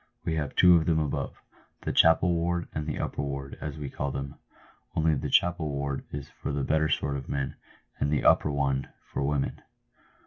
We 0.25 0.33
have 0.33 0.55
two 0.55 0.77
of 0.77 0.87
them 0.87 0.97
above— 0.97 1.39
the' 1.83 1.93
chapel 1.93 2.33
ward' 2.33 2.67
and 2.73 2.87
the 2.87 2.97
'upper 2.97 3.21
ward,' 3.21 3.55
as 3.61 3.77
we 3.77 3.87
call 3.91 4.09
them— 4.09 4.33
only 4.95 5.13
the 5.13 5.29
chapel 5.29 5.69
ward 5.69 6.03
is 6.11 6.27
for 6.41 6.51
the 6.51 6.63
better 6.63 6.89
sort 6.89 7.15
of 7.17 7.29
men, 7.29 7.55
and 7.99 8.11
the 8.11 8.23
upper 8.25 8.49
one 8.49 8.87
for 9.13 9.21
women. 9.21 9.61